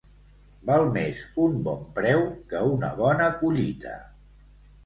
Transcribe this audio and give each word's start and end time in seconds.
Val 0.69 0.85
més 0.95 1.19
un 1.43 1.59
bon 1.69 1.83
preu 1.99 2.25
que 2.55 2.65
una 2.73 2.91
bona 3.05 3.29
collita. 3.45 3.97